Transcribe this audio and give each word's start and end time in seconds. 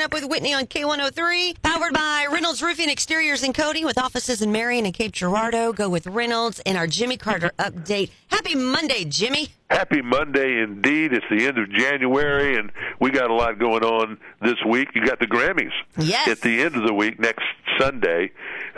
Up 0.00 0.12
with 0.14 0.24
Whitney 0.28 0.52
on 0.54 0.66
K103. 0.66 1.62
Powered 1.62 1.92
by 1.92 2.26
Reynolds 2.32 2.62
Roofing 2.62 2.88
Exteriors 2.88 3.42
and 3.42 3.54
Coating 3.54 3.84
with 3.84 3.98
offices 3.98 4.40
in 4.42 4.50
Marion 4.50 4.84
and 4.86 4.94
Cape 4.94 5.12
Girardeau. 5.12 5.72
Go 5.72 5.88
with 5.88 6.06
Reynolds 6.06 6.60
and 6.64 6.76
our 6.78 6.86
Jimmy 6.86 7.16
Carter 7.16 7.52
update. 7.58 8.10
Happy 8.28 8.54
Monday, 8.54 9.04
Jimmy. 9.04 9.48
Happy 9.70 10.00
Monday 10.02 10.60
indeed. 10.62 11.12
It's 11.12 11.26
the 11.30 11.46
end 11.46 11.58
of 11.58 11.70
January, 11.70 12.56
and 12.56 12.72
we 13.00 13.10
got 13.10 13.30
a 13.30 13.34
lot 13.34 13.58
going 13.58 13.84
on 13.84 14.18
this 14.40 14.56
week. 14.66 14.88
You 14.94 15.04
got 15.06 15.20
the 15.20 15.26
Grammys 15.26 15.70
Yes. 15.98 16.26
at 16.26 16.40
the 16.40 16.62
end 16.62 16.74
of 16.74 16.84
the 16.86 16.94
week 16.94 17.20
next 17.20 17.44
Sunday. 17.78 18.32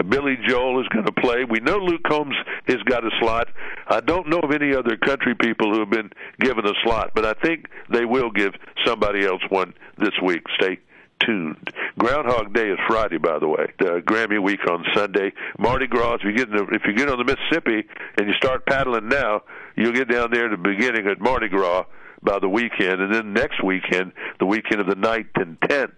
Billy 0.08 0.36
Joel 0.46 0.80
is 0.82 0.88
going 0.88 1.06
to 1.06 1.12
play. 1.12 1.44
We 1.44 1.60
know 1.60 1.78
Luke 1.78 2.02
Combs 2.06 2.34
has 2.66 2.82
got 2.84 3.04
a 3.04 3.10
slot. 3.20 3.48
I 3.88 4.00
don't 4.00 4.28
know 4.28 4.40
of 4.40 4.50
any 4.50 4.74
other 4.74 4.96
country 4.96 5.34
people 5.34 5.72
who 5.72 5.80
have 5.80 5.90
been 5.90 6.10
given 6.40 6.66
a 6.66 6.72
slot, 6.82 7.12
but 7.14 7.24
I 7.24 7.32
think 7.34 7.66
they 7.90 8.04
will 8.04 8.30
give 8.30 8.52
somebody 8.84 9.24
else 9.24 9.42
one 9.48 9.72
this 9.98 10.12
week. 10.22 10.42
Stay 10.60 10.78
tuned. 11.26 11.70
Groundhog 11.98 12.52
Day 12.52 12.68
is 12.68 12.78
Friday, 12.88 13.18
by 13.18 13.38
the 13.38 13.48
way. 13.48 13.66
The 13.78 14.02
Grammy 14.04 14.42
week 14.42 14.60
on 14.68 14.84
Sunday. 14.94 15.32
Mardi 15.58 15.86
Gras. 15.86 16.16
If 16.16 16.24
you 16.24 16.32
get 16.32 16.48
in 16.48 16.56
the, 16.56 16.64
if 16.72 16.82
you 16.86 16.94
get 16.94 17.08
on 17.08 17.18
the 17.18 17.24
Mississippi 17.24 17.86
and 18.18 18.28
you 18.28 18.34
start 18.34 18.66
paddling 18.66 19.08
now, 19.08 19.42
you'll 19.76 19.92
get 19.92 20.08
down 20.08 20.30
there 20.30 20.46
at 20.46 20.50
the 20.50 20.56
beginning 20.56 21.06
at 21.06 21.20
Mardi 21.20 21.48
Gras 21.48 21.84
by 22.22 22.38
the 22.38 22.48
weekend, 22.48 23.00
and 23.02 23.14
then 23.14 23.32
next 23.34 23.62
weekend, 23.62 24.12
the 24.38 24.46
weekend 24.46 24.80
of 24.80 24.86
the 24.86 24.96
9th 24.96 25.28
and 25.34 25.60
10th. 25.60 25.92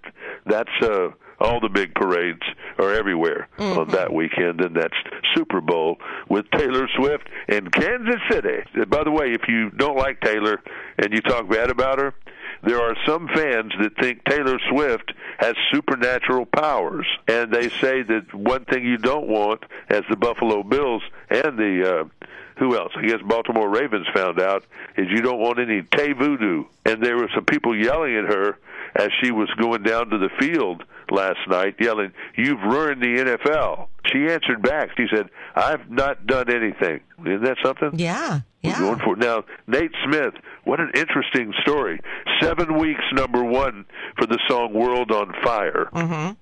That's 0.45 0.71
uh, 0.83 1.11
all 1.39 1.61
the 1.61 1.69
big 1.69 1.95
parades 1.95 2.43
are 2.79 2.93
everywhere 2.93 3.49
on 3.59 3.89
that 3.91 4.13
weekend, 4.13 4.61
and 4.61 4.75
that's 4.75 4.95
Super 5.35 5.61
Bowl 5.61 5.97
with 6.29 6.47
Taylor 6.51 6.89
Swift 6.97 7.29
in 7.49 7.71
Kansas 7.71 8.21
City. 8.31 8.63
By 8.89 9.05
the 9.05 9.11
way, 9.11 9.33
if 9.33 9.43
you 9.49 9.71
don't 9.71 9.97
like 9.97 10.21
Taylor 10.21 10.61
and 10.99 11.13
you 11.13 11.21
talk 11.21 11.49
bad 11.49 11.71
about 11.71 12.01
her, 12.01 12.15
there 12.63 12.81
are 12.81 12.97
some 13.07 13.29
fans 13.29 13.73
that 13.81 13.97
think 14.01 14.25
Taylor 14.25 14.59
Swift 14.71 15.13
has 15.39 15.55
supernatural 15.73 16.47
powers, 16.47 17.07
and 17.29 17.53
they 17.53 17.69
say 17.69 18.03
that 18.03 18.33
one 18.33 18.65
thing 18.65 18.85
you 18.85 18.99
don't 18.99 19.29
want, 19.29 19.65
as 19.89 20.03
the 20.09 20.17
Buffalo 20.17 20.63
Bills 20.63 21.03
and 21.31 21.59
the 21.59 22.01
uh, 22.01 22.27
who 22.59 22.77
else? 22.77 22.93
I 22.97 23.07
guess 23.07 23.21
Baltimore 23.23 23.69
Ravens 23.69 24.07
found 24.15 24.41
out 24.41 24.65
is 24.97 25.07
you 25.11 25.21
don't 25.21 25.41
want 25.41 25.59
any 25.59 25.83
Tay 25.83 26.13
voodoo, 26.13 26.65
and 26.85 27.03
there 27.03 27.17
were 27.17 27.31
some 27.35 27.45
people 27.45 27.77
yelling 27.77 28.17
at 28.17 28.25
her 28.25 28.59
as 28.95 29.11
she 29.23 29.31
was 29.31 29.51
going 29.59 29.83
down 29.83 30.09
to 30.11 30.19
the 30.19 30.31
field 30.41 30.83
last 31.11 31.39
night, 31.49 31.77
yelling, 31.81 32.13
"You've 32.37 32.61
ruined 32.63 33.03
the 33.03 33.21
NFL." 33.21 33.89
She 34.13 34.27
answered 34.31 34.63
back. 34.63 34.91
She 34.97 35.07
said, 35.15 35.29
"I've 35.55 35.91
not 35.91 36.27
done 36.27 36.49
anything." 36.51 37.01
Isn't 37.21 37.45
that 37.45 37.57
something? 37.65 37.91
Yeah. 37.99 38.41
We're 38.63 38.71
Yeah. 38.71 38.79
going 38.81 38.99
for 39.01 39.13
it. 39.15 39.19
Now, 39.19 39.45
Nate 39.67 39.93
Smith, 40.05 40.35
what 40.65 40.81
an 40.81 40.91
interesting 40.95 41.53
story. 41.63 42.01
Seven 42.41 42.79
weeks 42.79 43.03
number 43.13 43.43
one 43.45 43.85
for 44.19 44.27
the 44.27 44.39
song 44.49 44.73
World 44.75 45.11
on 45.13 45.33
Fire. 45.45 45.89
Mm-hmm. 45.93 46.33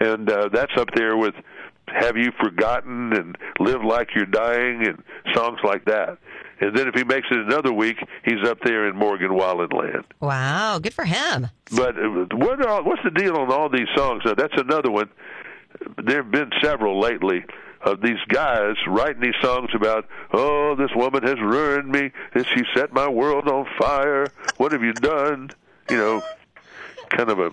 And 0.00 0.30
uh, 0.30 0.48
that's 0.52 0.72
up 0.78 0.88
there 0.94 1.16
with 1.16 1.34
Have 1.88 2.16
You 2.16 2.32
Forgotten 2.42 3.12
and 3.12 3.36
Live 3.60 3.84
Like 3.84 4.08
You're 4.14 4.24
Dying 4.26 4.86
and 4.86 5.02
songs 5.34 5.58
like 5.62 5.84
that. 5.84 6.18
And 6.60 6.76
then 6.76 6.88
if 6.88 6.94
he 6.94 7.04
makes 7.04 7.26
it 7.30 7.38
another 7.38 7.72
week, 7.72 7.96
he's 8.24 8.46
up 8.46 8.58
there 8.64 8.88
in 8.88 8.96
Morgan 8.96 9.34
Wallen 9.34 9.70
land. 9.70 10.04
Wow. 10.20 10.78
Good 10.78 10.94
for 10.94 11.04
him. 11.04 11.48
But 11.74 11.96
uh, 11.98 12.26
what 12.32 12.84
what's 12.84 13.02
the 13.02 13.10
deal 13.10 13.36
on 13.36 13.50
all 13.50 13.68
these 13.68 13.88
songs? 13.96 14.22
Now, 14.24 14.34
that's 14.34 14.54
another 14.56 14.90
one. 14.90 15.08
There 16.02 16.22
have 16.22 16.30
been 16.30 16.50
several 16.62 17.00
lately 17.00 17.44
of 17.82 18.00
these 18.00 18.18
guys 18.28 18.76
writing 18.86 19.20
these 19.20 19.34
songs 19.42 19.70
about, 19.74 20.06
oh, 20.32 20.74
this 20.76 20.90
woman 20.94 21.22
has 21.22 21.38
ruined 21.40 21.90
me. 21.90 22.10
She 22.36 22.62
set 22.74 22.92
my 22.92 23.08
world 23.08 23.46
on 23.48 23.66
fire. 23.78 24.26
What 24.56 24.72
have 24.72 24.82
you 24.82 24.92
done? 24.94 25.50
You 25.90 25.96
know, 25.98 26.22
kind 27.10 27.30
of 27.30 27.38
a. 27.38 27.50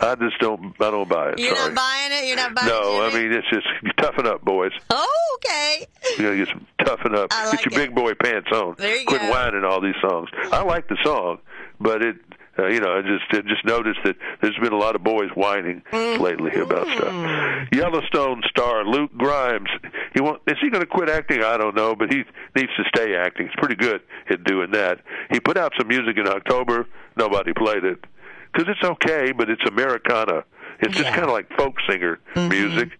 I 0.00 0.16
just 0.16 0.38
don't. 0.40 0.74
I 0.80 0.90
don't 0.90 1.08
buy 1.08 1.30
it. 1.30 1.38
You're 1.38 1.54
Sorry. 1.54 1.72
not 1.72 1.76
buying 1.76 2.12
it? 2.12 2.26
You're 2.26 2.36
not 2.36 2.54
buying 2.54 2.68
no, 2.68 2.80
it? 2.80 2.82
No, 2.82 3.04
I 3.04 3.14
mean 3.14 3.32
it's 3.32 3.48
just 3.48 3.66
toughen 3.98 4.26
up, 4.26 4.44
boys. 4.44 4.72
Oh, 4.90 5.21
okay. 5.44 5.86
Get 6.18 6.48
some 6.48 6.66
toughen 6.84 7.14
up. 7.14 7.30
Like 7.32 7.62
get 7.62 7.64
your 7.72 7.80
it. 7.80 7.86
big 7.86 7.94
boy 7.94 8.12
pants 8.14 8.48
on. 8.52 8.74
There 8.78 8.96
you 8.96 9.06
Quit 9.06 9.20
go. 9.22 9.30
whining 9.30 9.64
all 9.64 9.80
these 9.80 9.94
songs. 10.00 10.28
I 10.52 10.62
like 10.62 10.88
the 10.88 10.96
song, 11.04 11.38
but 11.80 12.02
it. 12.02 12.16
Uh, 12.58 12.66
you 12.66 12.80
know, 12.80 12.92
I 12.92 13.00
just 13.00 13.24
I 13.30 13.40
just 13.48 13.64
noticed 13.64 14.00
that 14.04 14.14
there's 14.42 14.58
been 14.58 14.74
a 14.74 14.78
lot 14.78 14.94
of 14.94 15.02
boys 15.02 15.30
whining 15.34 15.82
Mm-hmm. 15.90 16.22
lately 16.22 16.52
about 16.60 16.86
stuff. 16.86 17.68
Yellowstone 17.72 18.42
star 18.50 18.84
Luke 18.84 19.10
Grimes. 19.16 19.70
He 20.12 20.20
want, 20.20 20.42
is 20.46 20.56
he 20.60 20.68
going 20.68 20.82
to 20.82 20.86
quit 20.86 21.08
acting? 21.08 21.42
I 21.42 21.56
don't 21.56 21.74
know, 21.74 21.96
but 21.96 22.12
he 22.12 22.24
needs 22.54 22.68
to 22.76 22.84
stay 22.94 23.16
acting. 23.16 23.46
He's 23.46 23.56
pretty 23.56 23.76
good 23.76 24.02
at 24.28 24.44
doing 24.44 24.70
that. 24.72 25.00
He 25.30 25.40
put 25.40 25.56
out 25.56 25.72
some 25.78 25.88
music 25.88 26.18
in 26.18 26.28
October. 26.28 26.86
Nobody 27.16 27.54
played 27.54 27.84
it 27.84 28.04
because 28.52 28.68
it's 28.68 28.84
okay, 28.84 29.32
but 29.32 29.48
it's 29.48 29.62
Americana. 29.66 30.44
It's 30.80 30.94
just 30.94 31.08
kind 31.08 31.24
of 31.24 31.30
like 31.30 31.48
folk 31.56 31.76
singer 31.88 32.18
music, 32.36 32.90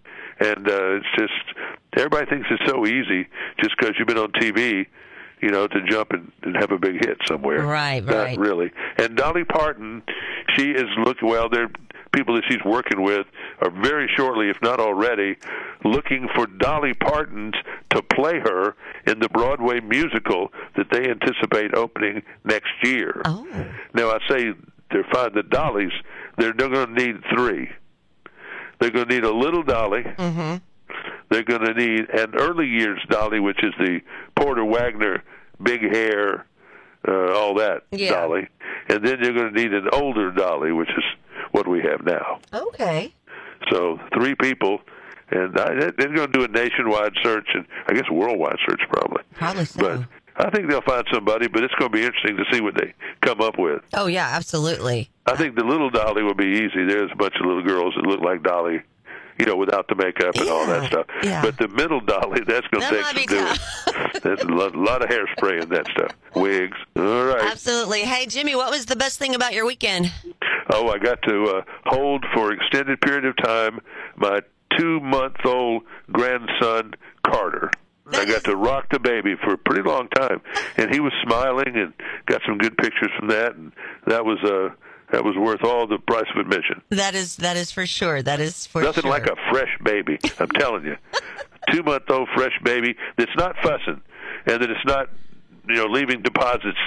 and 0.41 0.67
uh, 0.67 0.95
it's 0.97 1.07
just 1.19 1.52
everybody 1.97 2.27
thinks 2.27 2.49
it's 2.51 2.71
so 2.71 2.87
easy 2.87 3.29
just 3.61 3.77
because 3.79 3.95
you've 3.99 4.09
been 4.09 4.19
on 4.19 4.33
TV, 4.33 4.87
you 5.41 5.51
know, 5.51 5.67
to 5.67 5.83
jump 5.89 6.13
and, 6.13 6.31
and 6.43 6.57
have 6.57 6.71
a 6.73 6.79
big 6.79 7.05
hit 7.05 7.19
somewhere. 7.27 7.65
Right, 7.65 8.05
Not 8.05 8.15
right. 8.15 8.39
really. 8.39 8.71
And 8.99 9.17
Dolly 9.17 9.45
Parton, 9.45 10.03
she 10.57 10.71
is 10.71 10.87
looking 11.05 11.29
well. 11.29 11.49
There, 11.49 11.71
people 12.13 12.35
that 12.37 12.45
she's 12.49 12.63
working 12.65 13.03
with 13.03 13.27
are 13.61 13.71
very 13.71 14.09
shortly, 14.17 14.51
if 14.51 14.57
not 14.63 14.81
already, 14.81 15.37
looking 15.85 16.29
for 16.35 16.47
Dolly 16.47 16.95
Parton's 16.95 17.55
to 17.91 18.03
play 18.03 18.39
her 18.39 18.77
in 19.07 19.19
the 19.19 19.29
Broadway 19.29 19.81
musical 19.81 20.53
that 20.77 20.87
they 20.91 21.09
anticipate 21.11 21.75
opening 21.75 22.23
next 22.45 22.71
year. 22.83 23.21
Oh. 23.25 23.47
Now 23.95 24.11
I 24.11 24.19
say 24.29 24.53
they're 24.91 25.07
fine. 25.13 25.35
The 25.35 25.43
Dollies, 25.43 25.93
they're, 26.39 26.53
they're 26.53 26.69
going 26.69 26.95
to 26.95 27.05
need 27.05 27.17
three. 27.35 27.71
They're 28.81 28.91
going 28.91 29.09
to 29.09 29.15
need 29.15 29.25
a 29.25 29.33
little 29.33 29.63
Dolly. 29.63 30.03
Mm-hmm. 30.03 30.57
They're 31.33 31.43
going 31.43 31.65
to 31.65 31.75
need 31.75 32.11
an 32.11 32.35
early 32.35 32.67
years 32.67 33.01
Dolly, 33.09 33.41
which 33.41 33.59
is 33.65 33.73
the 33.79 34.01
Porter 34.37 34.65
Wagoner, 34.65 35.23
big 35.63 35.81
hair, 35.93 36.47
uh, 37.09 37.33
all 37.33 37.55
that 37.55 37.83
Yeah. 37.91 38.11
Dolly, 38.11 38.49
and 38.89 39.05
then 39.05 39.19
you're 39.23 39.33
going 39.33 39.53
to 39.55 39.61
need 39.61 39.73
an 39.73 39.89
older 39.93 40.31
Dolly, 40.31 40.73
which 40.73 40.91
is 40.91 41.05
what 41.53 41.67
we 41.67 41.81
have 41.81 42.05
now. 42.05 42.39
Okay. 42.53 43.15
So 43.71 43.99
three 44.15 44.35
people, 44.35 44.81
and 45.31 45.59
I, 45.59 45.75
they're 45.97 46.13
going 46.15 46.31
to 46.31 46.39
do 46.39 46.45
a 46.45 46.49
nationwide 46.49 47.15
search, 47.23 47.49
and 47.55 47.65
I 47.89 47.95
guess 47.95 48.05
a 48.11 48.15
worldwide 48.15 48.57
search 48.69 48.83
probably. 48.91 49.23
Probably 49.35 49.65
so. 49.65 49.81
But 50.37 50.47
I 50.47 50.51
think 50.51 50.69
they'll 50.69 50.83
find 50.83 51.05
somebody, 51.13 51.49
but 51.49 51.63
it's 51.65 51.75
going 51.79 51.91
to 51.91 51.97
be 51.97 52.05
interesting 52.05 52.37
to 52.37 52.45
see 52.53 52.61
what 52.61 52.75
they 52.77 52.93
come 53.23 53.41
up 53.41 53.59
with. 53.59 53.81
Oh, 53.95 54.07
yeah, 54.07 54.29
absolutely. 54.33 55.11
I 55.27 55.37
think 55.37 55.57
the 55.57 55.65
little 55.65 55.91
Dolly 55.91 56.23
will 56.23 56.35
be 56.35 56.47
easy. 56.47 56.85
There's 56.87 57.11
a 57.13 57.17
bunch 57.17 57.35
of 57.41 57.47
little 57.47 57.63
girls 57.63 57.95
that 57.97 58.07
look 58.07 58.21
like 58.21 58.43
Dolly, 58.43 58.83
you 59.39 59.47
know, 59.47 59.57
without 59.57 59.89
the 59.89 59.95
makeup 59.95 60.35
and 60.37 60.49
all 60.49 60.67
that 60.67 60.87
stuff. 60.89 61.07
yeah. 61.23 61.43
But 61.43 61.59
the 61.59 61.69
middle 61.69 62.01
Dolly, 62.01 62.43
that's 62.47 62.67
going 62.69 62.83
to 62.83 63.03
take 63.15 63.31
some 63.31 63.39
doing. 63.39 63.57
That's 64.23 64.43
a 64.43 64.49
lot, 64.49 64.77
lot 64.77 65.03
of 65.03 65.09
hairspray 65.09 65.63
and 65.63 65.71
that 65.73 65.87
stuff. 65.89 66.13
Wigs. 66.35 66.77
All 66.97 67.25
right. 67.25 67.51
Absolutely. 67.51 68.03
Hey, 68.03 68.27
Jimmy, 68.27 68.55
what 68.55 68.71
was 68.71 68.87
the 68.87 68.97
best 68.97 69.19
thing 69.19 69.35
about 69.35 69.53
your 69.55 69.67
weekend? 69.67 70.13
Oh, 70.71 70.89
I 70.89 70.99
got 70.99 71.23
to 71.23 71.45
uh, 71.45 71.63
hold 71.87 72.25
for 72.35 72.53
extended 72.53 73.01
period 73.01 73.25
of 73.25 73.37
time 73.37 73.81
my 74.17 74.41
two-month-old 74.79 75.83
grandson 76.11 76.95
Carter. 77.27 77.71
I 78.13 78.25
got 78.25 78.45
to 78.45 78.57
rock 78.57 78.87
the 78.91 78.99
baby 78.99 79.37
for 79.43 79.55
a 79.55 79.59
pretty 79.59 79.83
long 79.89 80.09
time, 80.09 80.43
and 80.77 80.93
he 80.93 81.01
was 81.01 81.13
smiling 81.23 81.77
and 81.77 81.95
got 82.27 82.43
some 82.47 82.59
good 82.59 82.77
pictures 82.77 83.11
from 83.19 83.29
that, 83.29 83.55
and 83.55 83.73
that 84.07 84.25
was 84.25 84.39
uh, 84.45 84.75
that 85.13 85.25
was 85.25 85.37
worth 85.37 85.63
all 85.63 85.87
the 85.87 85.99
price 85.99 86.27
of 86.35 86.41
admission. 86.41 86.83
That 86.91 87.15
is 87.15 87.37
that 87.37 87.57
is 87.57 87.71
for 87.71 87.87
sure. 87.87 88.23
That 88.23 88.41
is 88.41 88.67
for 88.67 88.83
Nothing 88.83 89.03
sure. 89.03 89.11
like 89.11 89.27
a 89.27 89.37
fresh 89.51 89.79
baby. 89.85 90.19
I'm 90.41 90.49
telling 90.49 90.85
you, 90.85 90.97
two 91.71 91.83
month 91.83 92.05
old 92.11 92.29
fresh 92.35 92.59
baby 92.65 92.97
that's 93.17 93.37
not 93.37 93.55
fussing, 93.63 94.01
and 94.47 94.63
that 94.63 94.71
it's 94.71 94.85
not, 94.85 95.09
you 95.69 95.77
know, 95.77 95.87
leaving 95.87 96.23
deposits 96.23 96.79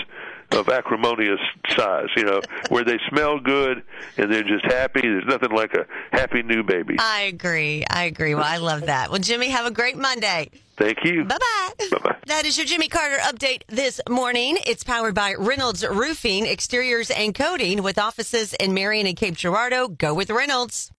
of 0.55 0.69
acrimonious 0.69 1.39
size. 1.69 2.07
You 2.15 2.23
know, 2.23 2.41
where 2.69 2.83
they 2.83 2.99
smell 3.09 3.39
good 3.39 3.83
and 4.17 4.31
they're 4.31 4.43
just 4.43 4.65
happy. 4.65 5.01
There's 5.01 5.25
nothing 5.25 5.51
like 5.51 5.73
a 5.73 5.85
happy 6.11 6.43
new 6.43 6.63
baby. 6.63 6.95
I 6.99 7.21
agree. 7.21 7.85
I 7.89 8.05
agree. 8.05 8.35
Well, 8.35 8.43
I 8.45 8.57
love 8.57 8.85
that. 8.87 9.09
Well, 9.09 9.19
Jimmy, 9.19 9.49
have 9.49 9.65
a 9.65 9.71
great 9.71 9.97
Monday. 9.97 10.49
Thank 10.77 11.05
you. 11.05 11.23
Bye 11.23 11.37
bye. 11.37 11.87
Bye-bye. 11.89 12.15
That 12.27 12.45
is 12.45 12.57
your 12.57 12.65
Jimmy 12.65 12.89
Carter 12.89 13.15
update 13.21 13.61
this 13.67 14.01
morning. 14.09 14.57
It's 14.67 14.83
powered 14.83 15.15
by 15.15 15.35
Reynolds 15.37 15.85
Roofing, 15.87 16.45
Exteriors 16.45 17.09
and 17.11 17.33
Coating 17.33 17.81
with 17.81 17.97
offices 17.97 18.53
in 18.55 18.73
Marion 18.73 19.07
and 19.07 19.15
Cape 19.15 19.35
Girardeau. 19.35 19.87
Go 19.87 20.13
with 20.13 20.29
Reynolds. 20.29 20.91